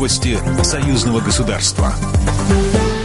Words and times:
Новости 0.00 0.38
союзного 0.62 1.20
государства. 1.20 1.92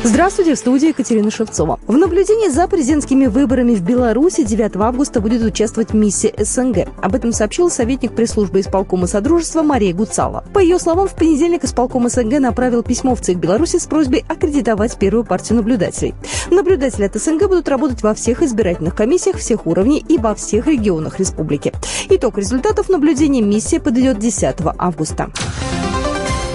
Здравствуйте, 0.06 0.56
в 0.56 0.58
студии 0.58 0.88
Екатерина 0.88 1.30
Шевцова. 1.30 1.78
В 1.88 1.98
наблюдении 1.98 2.48
за 2.48 2.70
президентскими 2.70 3.26
выборами 3.26 3.76
в 3.76 3.82
Беларуси 3.82 4.46
9 4.46 4.78
августа 4.78 5.20
будет 5.20 5.44
участвовать 5.44 5.94
миссия 5.94 6.34
СНГ. 6.38 6.88
Об 7.02 7.16
этом 7.16 7.34
сообщил 7.34 7.70
советник 7.70 8.16
пресс-службы 8.16 8.62
исполкома 8.62 9.08
Содружества 9.08 9.62
Мария 9.62 9.94
Гуцала. 9.94 10.46
По 10.54 10.60
ее 10.60 10.80
словам, 10.80 11.10
в 11.10 11.16
понедельник 11.16 11.66
исполком 11.66 12.08
СНГ 12.08 12.40
направил 12.40 12.82
письмо 12.82 13.14
в 13.14 13.20
ЦИК 13.20 13.40
Беларуси 13.40 13.78
с 13.78 13.88
просьбой 13.88 14.24
аккредитовать 14.30 14.98
первую 14.98 15.26
партию 15.26 15.58
наблюдателей. 15.58 16.16
Наблюдатели 16.50 17.04
от 17.04 17.16
СНГ 17.16 17.50
будут 17.50 17.68
работать 17.68 18.04
во 18.04 18.14
всех 18.14 18.42
избирательных 18.42 18.96
комиссиях 18.96 19.36
всех 19.36 19.68
уровней 19.68 20.00
и 20.08 20.18
во 20.18 20.34
всех 20.34 20.68
регионах 20.68 21.20
республики. 21.20 21.74
Итог 22.10 22.38
результатов 22.38 22.88
наблюдения 22.88 23.42
миссия 23.42 23.82
подойдет 23.82 24.18
10 24.18 24.56
августа. 24.78 25.30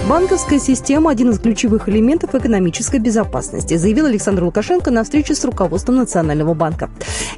Банковская 0.09 0.59
система– 0.59 1.11
один 1.11 1.29
из 1.29 1.39
ключевых 1.39 1.87
элементов 1.87 2.33
экономической 2.33 2.99
безопасности, 2.99 3.77
заявил 3.77 4.07
Александр 4.07 4.43
Лукашенко 4.43 4.89
на 4.89 5.03
встрече 5.03 5.35
с 5.35 5.45
руководством 5.45 5.97
Национального 5.97 6.55
банка. 6.55 6.89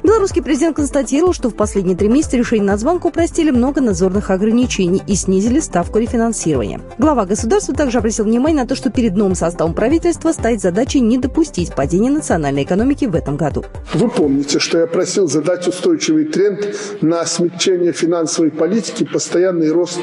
Белорусский 0.02 0.42
президент 0.42 0.76
констатировал, 0.76 1.34
что 1.34 1.50
в 1.50 1.54
последние 1.54 1.96
три 1.96 2.08
месяца 2.08 2.36
решения 2.38 2.64
Нацбанка 2.64 3.08
упростили 3.08 3.50
много 3.50 3.82
надзорных 3.82 4.30
ограничений 4.30 5.02
и 5.06 5.14
снизили 5.14 5.60
ставку 5.60 5.98
рефинансирования. 5.98 6.80
Глава 6.98 7.26
государства 7.26 7.74
также 7.74 7.98
обратил 7.98 8.24
внимание 8.24 8.62
на 8.62 8.66
то, 8.66 8.74
что 8.74 8.90
перед 8.90 9.14
новым 9.14 9.34
составом 9.34 9.74
правительства 9.74 10.32
стоит 10.32 10.60
задача 10.60 10.98
не 10.98 11.18
допустить 11.18 11.74
падения 11.74 12.10
национальной 12.10 12.64
экономики 12.64 13.04
в 13.04 13.14
этом 13.14 13.36
году. 13.36 13.64
Вы 13.92 14.08
помните, 14.08 14.58
что 14.58 14.78
я 14.78 14.86
просил 14.86 15.28
задать 15.28 15.68
устойчивый 15.68 16.24
тренд 16.24 16.74
на 17.02 17.24
смягчение 17.26 17.92
финансовой 17.92 18.50
политики, 18.50 19.04
постоянный 19.04 19.70
рост 19.70 20.00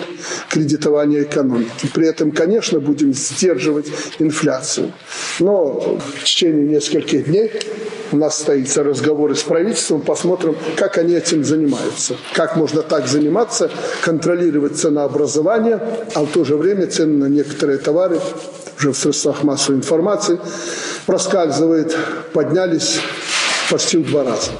кредитования 0.49 1.23
экономики. 1.23 1.89
При 1.93 2.07
этом, 2.07 2.31
конечно, 2.31 2.50
конечно, 2.51 2.81
будем 2.81 3.13
сдерживать 3.13 3.87
инфляцию. 4.19 4.91
Но 5.39 5.97
в 5.97 6.23
течение 6.25 6.67
нескольких 6.67 7.25
дней 7.25 7.49
у 8.11 8.17
нас 8.17 8.35
состоится 8.35 8.83
разговоры 8.83 9.35
с 9.35 9.43
правительством, 9.43 10.01
посмотрим, 10.01 10.57
как 10.75 10.97
они 10.97 11.13
этим 11.13 11.45
занимаются. 11.45 12.17
Как 12.33 12.57
можно 12.57 12.81
так 12.81 13.07
заниматься, 13.07 13.71
контролировать 14.03 14.75
ценообразование, 14.75 15.79
а 16.13 16.23
в 16.23 16.27
то 16.27 16.43
же 16.43 16.57
время 16.57 16.87
цены 16.87 17.19
на 17.19 17.29
некоторые 17.29 17.77
товары 17.77 18.19
уже 18.77 18.91
в 18.91 18.97
средствах 18.97 19.43
массовой 19.43 19.77
информации 19.77 20.37
проскальзывает, 21.05 21.95
поднялись 22.33 22.99
почти 23.69 23.97
в 23.97 24.09
два 24.09 24.25
раза. 24.25 24.51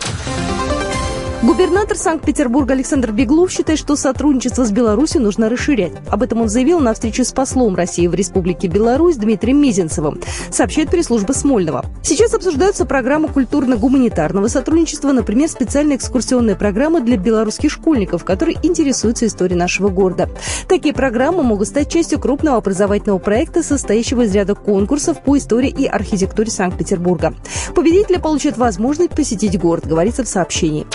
Губернатор 1.51 1.97
Санкт-Петербурга 1.97 2.75
Александр 2.75 3.11
Беглов 3.11 3.51
считает, 3.51 3.77
что 3.77 3.97
сотрудничество 3.97 4.63
с 4.63 4.71
Беларусью 4.71 5.21
нужно 5.21 5.49
расширять. 5.49 5.91
Об 6.09 6.23
этом 6.23 6.39
он 6.39 6.47
заявил 6.47 6.79
на 6.79 6.93
встрече 6.93 7.25
с 7.25 7.33
послом 7.33 7.75
России 7.75 8.07
в 8.07 8.13
Республике 8.13 8.69
Беларусь 8.69 9.17
Дмитрием 9.17 9.61
Мизинцевым, 9.61 10.21
сообщает 10.49 10.89
пресс-служба 10.89 11.33
Смольного. 11.33 11.83
Сейчас 12.03 12.33
обсуждаются 12.33 12.85
программы 12.85 13.27
культурно-гуманитарного 13.27 14.47
сотрудничества, 14.47 15.11
например, 15.11 15.49
специальная 15.49 15.97
экскурсионная 15.97 16.55
программа 16.55 17.01
для 17.01 17.17
белорусских 17.17 17.69
школьников, 17.69 18.23
которые 18.23 18.57
интересуются 18.63 19.27
историей 19.27 19.59
нашего 19.59 19.89
города. 19.89 20.29
Такие 20.69 20.93
программы 20.93 21.43
могут 21.43 21.67
стать 21.67 21.91
частью 21.91 22.21
крупного 22.21 22.59
образовательного 22.59 23.19
проекта, 23.19 23.61
состоящего 23.61 24.21
из 24.21 24.33
ряда 24.33 24.55
конкурсов 24.55 25.21
по 25.21 25.37
истории 25.37 25.69
и 25.69 25.85
архитектуре 25.85 26.49
Санкт-Петербурга. 26.49 27.35
Победители 27.75 28.19
получат 28.19 28.57
возможность 28.57 29.11
посетить 29.11 29.59
город, 29.59 29.85
говорится 29.85 30.23
в 30.23 30.29
сообщении. 30.29 30.87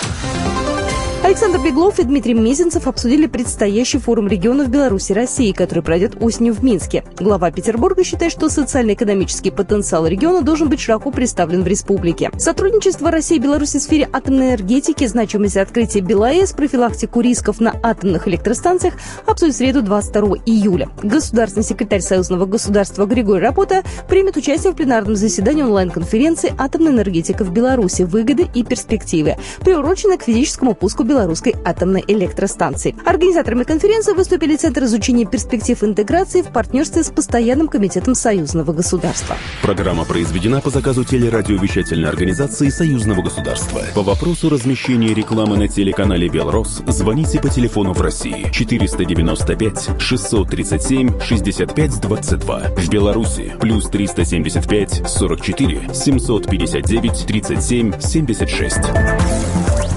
Александр 1.23 1.59
Беглов 1.59 1.99
и 1.99 2.03
Дмитрий 2.03 2.35
Мезенцев 2.35 2.87
обсудили 2.87 3.25
предстоящий 3.25 3.97
форум 3.97 4.27
регионов 4.27 4.69
Беларуси 4.69 5.11
и 5.11 5.15
России, 5.15 5.51
который 5.51 5.83
пройдет 5.83 6.15
осенью 6.21 6.53
в 6.53 6.63
Минске. 6.63 7.03
Глава 7.19 7.51
Петербурга 7.51 8.03
считает, 8.03 8.31
что 8.31 8.49
социально-экономический 8.49 9.49
потенциал 9.51 10.05
региона 10.05 10.41
должен 10.41 10.69
быть 10.69 10.79
широко 10.79 11.11
представлен 11.11 11.63
в 11.63 11.67
республике. 11.67 12.29
Сотрудничество 12.37 13.11
России 13.11 13.37
и 13.37 13.39
Беларуси 13.39 13.79
в 13.79 13.81
сфере 13.81 14.07
атомной 14.13 14.49
энергетики, 14.49 15.05
значимость 15.07 15.57
открытия 15.57 16.01
БелАЭС, 16.01 16.53
профилактику 16.53 17.19
рисков 17.21 17.59
на 17.59 17.75
атомных 17.81 18.27
электростанциях 18.27 18.93
обсудят 19.25 19.55
в 19.55 19.57
среду 19.57 19.81
22 19.81 20.37
июля. 20.45 20.89
Государственный 21.01 21.65
секретарь 21.65 22.01
Союзного 22.01 22.45
государства 22.45 23.05
Григорий 23.05 23.41
Рапота 23.41 23.83
примет 24.07 24.37
участие 24.37 24.71
в 24.71 24.75
пленарном 24.75 25.15
заседании 25.15 25.63
онлайн-конференции 25.63 26.53
«Атомная 26.57 26.93
энергетика 26.93 27.43
в 27.43 27.51
Беларуси. 27.51 28.03
Выгоды 28.03 28.47
и 28.53 28.63
перспективы», 28.63 29.35
приуроченной 29.61 30.17
к 30.17 30.23
физическому 30.23 30.75
пуску 30.75 31.06
белорусской 31.07 31.55
атомной 31.65 32.03
электростанции. 32.07 32.95
Организаторами 33.05 33.63
конференции 33.63 34.13
выступили 34.13 34.55
Центр 34.55 34.83
изучения 34.83 35.25
перспектив 35.25 35.83
интеграции 35.83 36.41
в 36.41 36.51
партнерстве 36.51 37.03
с 37.03 37.09
Постоянным 37.09 37.67
комитетом 37.67 38.13
союзного 38.13 38.73
государства. 38.73 39.35
Программа 39.61 40.05
произведена 40.05 40.61
по 40.61 40.69
заказу 40.69 41.03
телерадиовещательной 41.03 42.09
организации 42.09 42.69
союзного 42.69 43.21
государства. 43.21 43.81
По 43.95 44.03
вопросу 44.03 44.49
размещения 44.49 45.13
рекламы 45.13 45.57
на 45.57 45.67
телеканале 45.67 46.27
«Белрос» 46.27 46.83
звоните 46.87 47.39
по 47.39 47.49
телефону 47.49 47.93
в 47.93 48.01
России 48.01 48.49
495 48.51 49.89
637 49.99 51.19
65 51.19 52.01
22. 52.01 52.59
В 52.77 52.89
Беларуси 52.89 53.53
плюс 53.59 53.89
375 53.89 55.03
44 55.07 55.93
759 55.93 57.25
37 57.25 57.99
76. 57.99 59.96